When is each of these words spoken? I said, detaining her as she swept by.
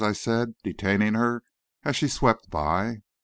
I 0.03 0.13
said, 0.13 0.55
detaining 0.63 1.13
her 1.13 1.43
as 1.85 1.95
she 1.95 2.07
swept 2.07 2.49
by. 2.49 3.03